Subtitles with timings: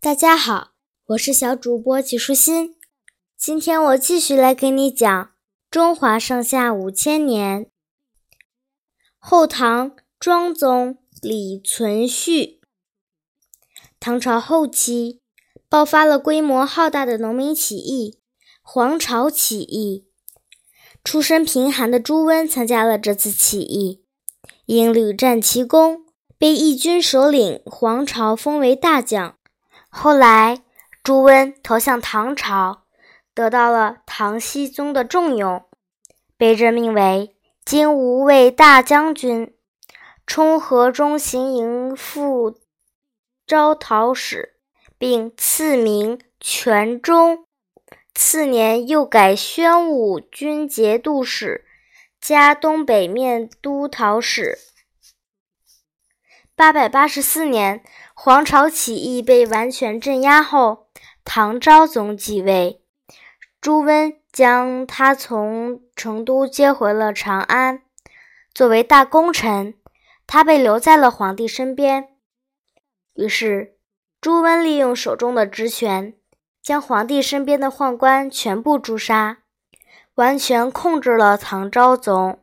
[0.00, 0.74] 大家好，
[1.06, 2.76] 我是小主播纪舒心。
[3.36, 5.32] 今天我继续来给你讲
[5.68, 7.68] 中华上下五千年。
[9.18, 12.60] 后唐庄宗李存勖，
[13.98, 15.20] 唐朝后期
[15.68, 18.20] 爆发了规模浩大的农民起义——
[18.62, 20.06] 黄巢起义。
[21.02, 24.04] 出身贫寒的朱温参加了这次起义，
[24.66, 26.06] 因屡战奇功，
[26.38, 29.36] 被义军首领黄巢封为大将。
[30.00, 30.62] 后来，
[31.02, 32.84] 朱温投向唐朝，
[33.34, 35.64] 得到了唐僖宗的重用，
[36.36, 39.52] 被任命为金吾卫大将军、
[40.24, 42.60] 充河中行营副
[43.44, 44.54] 招讨使，
[44.96, 47.44] 并赐名全忠。
[48.14, 51.64] 次年，又改宣武军节度使，
[52.20, 54.58] 加东北面都讨使。
[56.58, 60.88] 八百八十四年，黄巢起义被完全镇压后，
[61.22, 62.82] 唐昭宗继位，
[63.60, 67.82] 朱温将他从成都接回了长安，
[68.52, 69.74] 作为大功臣，
[70.26, 72.08] 他被留在了皇帝身边。
[73.14, 73.76] 于是，
[74.20, 76.14] 朱温利用手中的职权。
[76.60, 79.38] 将皇帝身边的宦官全部诛杀，
[80.16, 82.40] 完全控制了唐昭宗。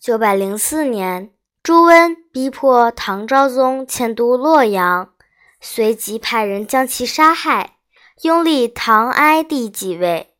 [0.00, 1.30] 九百零四年，
[1.62, 5.12] 朱温逼迫唐昭宗迁都洛阳，
[5.60, 7.76] 随即派人将其杀害，
[8.22, 10.34] 拥立唐哀帝继位。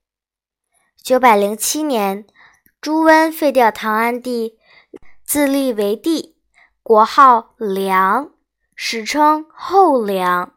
[1.01, 2.27] 九百零七年，
[2.81, 4.59] 朱温废掉唐安帝，
[5.23, 6.35] 自立为帝，
[6.83, 8.33] 国号梁，
[8.75, 10.55] 史称后梁。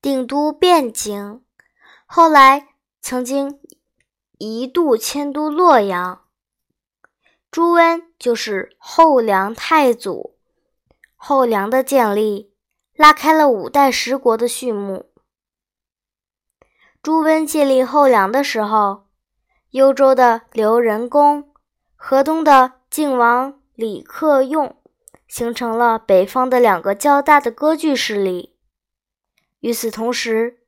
[0.00, 1.42] 定都汴京，
[2.06, 2.68] 后来
[3.02, 3.60] 曾经
[4.38, 6.23] 一度迁都洛阳。
[7.54, 10.36] 朱温就是后梁太祖，
[11.14, 12.52] 后梁的建立
[12.96, 15.12] 拉开了五代十国的序幕。
[17.00, 19.06] 朱温建立后梁的时候，
[19.70, 21.52] 幽州的刘仁恭、
[21.94, 24.76] 河东的靖王李克用，
[25.28, 28.56] 形成了北方的两个较大的割据势力。
[29.60, 30.58] 与此同时，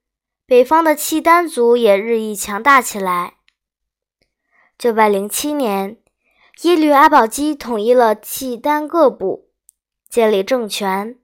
[0.46, 3.38] 北方的契丹族也日益强大起来。
[4.78, 5.98] 九百零七年，
[6.62, 9.50] 耶律阿保机统一了契丹各部，
[10.08, 11.18] 建立政权。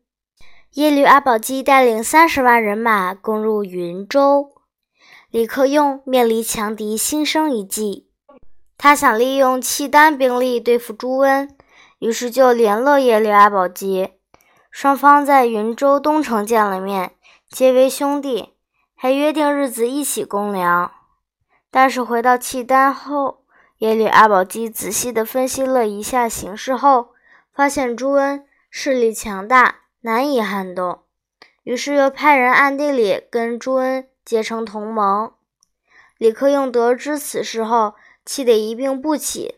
[0.72, 4.52] 耶律阿保机带领三十万人马攻入云州，
[5.30, 8.10] 李克用面临强敌，心生一计。
[8.76, 11.48] 他想利用契丹兵力对付朱温，
[11.98, 14.10] 于是就联络耶律阿保机，
[14.70, 17.12] 双方在云州东城见了面。
[17.48, 18.50] 结为兄弟，
[18.94, 20.92] 还约定日子一起攻梁。
[21.70, 23.41] 但是回到契丹后，
[23.82, 27.08] 耶律阿保机仔细地分析了一下形势后，
[27.52, 31.00] 发现朱温势力强大，难以撼动，
[31.64, 35.32] 于是又派人暗地里跟朱温结成同盟。
[36.16, 37.94] 李克用得知此事后，
[38.24, 39.56] 气得一病不起。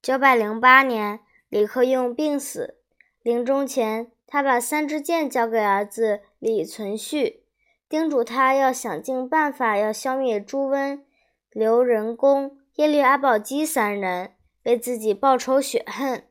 [0.00, 2.76] 九百零八年，李克用病死，
[3.24, 4.12] 临终前。
[4.28, 7.40] 他把三支箭交给儿子李存勖，
[7.88, 11.04] 叮嘱他要想尽办法要消灭朱温、
[11.50, 16.26] 刘仁恭、耶律阿保机三人，为自己报仇雪恨。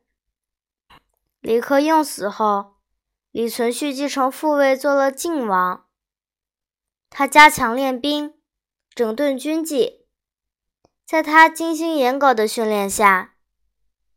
[1.41, 2.77] 李克用死后，
[3.31, 5.85] 李存勖继承父位，做了晋王。
[7.09, 8.33] 他加强练兵，
[8.93, 10.05] 整顿军纪，
[11.05, 13.35] 在他精心严格的训练下，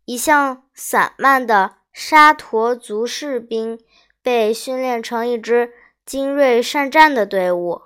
[0.04, 1.76] 一向散漫的。
[1.90, 3.80] 沙陀族士兵
[4.22, 5.72] 被训练成一支
[6.06, 7.82] 精锐善战的队伍。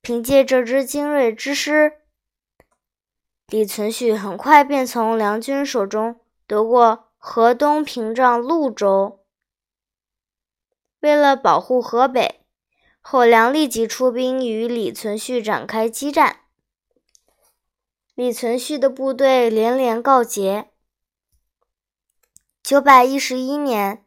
[0.00, 2.00] 凭借这支精锐之师，
[3.52, 9.26] 李存勖很快便从梁军手中夺过河东屏障潞州。
[11.00, 12.46] 为了保护河北，
[13.02, 16.38] 后梁立即出兵与李存勖展开激战。
[18.14, 20.70] 李存勖的部队连连告捷。
[22.62, 24.02] 九百一十一年，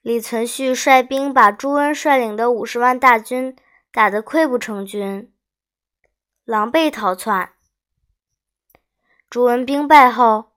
[0.00, 3.54] 李存勖率兵把朱温率领的五十万大军
[3.92, 5.30] 打得溃不成军，
[6.46, 7.52] 狼狈逃窜。
[9.30, 10.54] 朱文兵败后，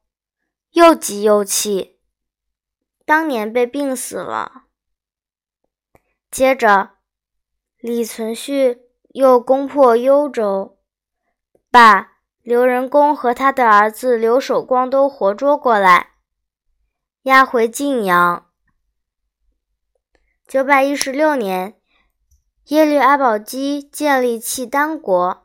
[0.72, 2.00] 又急又气，
[3.06, 4.64] 当年被病死了。
[6.32, 6.96] 接着，
[7.78, 8.80] 李存勖
[9.10, 10.80] 又攻破幽州，
[11.70, 16.14] 把刘仁恭和他的儿子刘守光都活捉过来。
[17.22, 18.50] 押回晋阳。
[20.48, 21.80] 九百一十六年，
[22.70, 25.43] 耶律阿保机建立契丹国。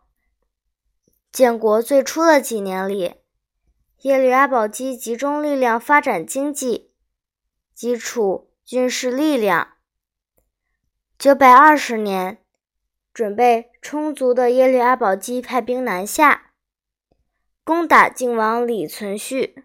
[1.31, 3.15] 建国最初的几年里，
[4.03, 6.93] 耶律阿保机集中力量发展经济，
[7.75, 9.75] 基础军事力量。
[11.19, 12.39] 九百二十年，
[13.13, 16.53] 准备充足的耶律阿保机派兵南下，
[17.65, 19.65] 攻打晋王李存勖。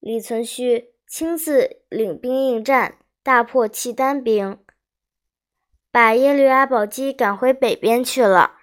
[0.00, 4.58] 李存勖亲自领兵应战，大破契丹兵，
[5.90, 8.61] 把耶律阿保机赶回北边去了。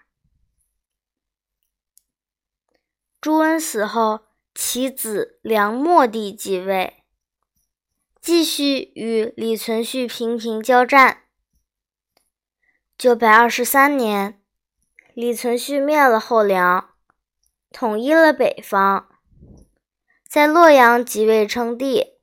[3.22, 4.22] 朱温死后，
[4.56, 7.04] 其子梁末帝继位。
[8.22, 11.24] 继续与李存勖频频交战。
[12.98, 14.42] 九百二十三年，
[15.14, 16.92] 李存勖灭了后梁，
[17.72, 19.10] 统一了北方，
[20.26, 22.14] 在洛阳即位称帝，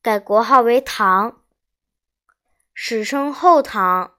[0.00, 1.42] 改国号为唐，
[2.72, 4.14] 史称后唐。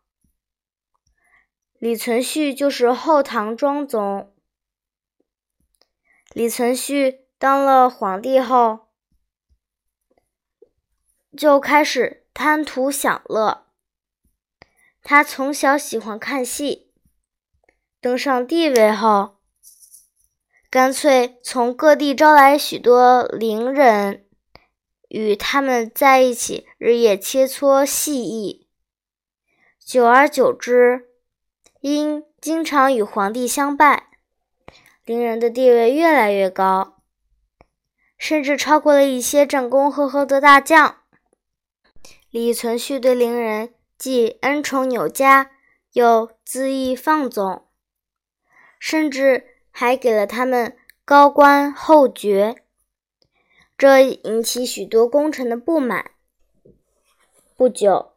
[1.79, 4.35] 李存勖就是后唐庄宗。
[6.37, 8.89] 李存勖当了皇帝后。
[11.35, 13.65] 就开始贪图享乐。
[15.01, 16.91] 他从小喜欢看戏，
[17.99, 19.39] 登上帝位后，
[20.69, 24.27] 干脆从各地招来许多伶人，
[25.09, 28.69] 与他们在一起日夜切磋戏艺。
[29.83, 31.09] 久而久之，
[31.81, 34.03] 因经常与皇帝相伴，
[35.07, 36.97] 伶人的地位越来越高，
[38.17, 40.97] 甚至超过了一些战功赫赫的大将。
[42.29, 45.51] 李存勖对伶人既恩宠有加，
[45.93, 47.65] 又恣意放纵，
[48.77, 50.75] 甚至还给了他们
[51.05, 52.57] 高官厚爵，
[53.77, 56.11] 这引起许多功臣的不满。
[57.55, 58.11] 不久，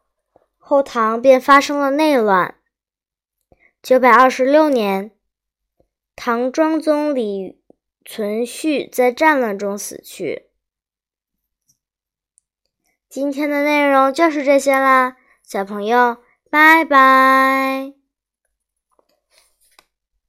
[0.58, 2.56] 后唐便发生了内乱。
[3.80, 5.12] 九百二十六年，
[6.22, 7.62] 唐庄宗李
[8.04, 10.50] 存勖在战乱中死去。
[13.08, 16.18] 今天的内容就是这些啦，小朋友，
[16.50, 17.99] 拜拜。